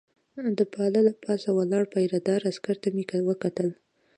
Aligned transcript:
د 0.59 0.59
پله 0.73 0.99
له 1.07 1.13
پاسه 1.23 1.49
ولاړ 1.57 1.83
پیره 1.93 2.19
دار 2.27 2.41
عسکر 2.51 2.75
ته 2.83 2.87
مې 2.95 3.03
وکتل. 3.29 3.69